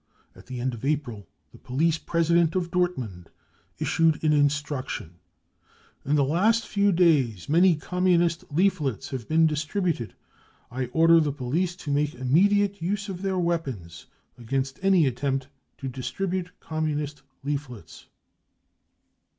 [0.35, 3.27] At the end of April the police president of Dortmund
[3.77, 5.19] issued an instruction:"
[6.07, 10.15] In the last few days many Communist leaflets have been distributed.
[10.71, 14.07] I order the police to make immediate use of their weapons
[14.39, 18.07] against any attempt to distribute Com munist leaflets."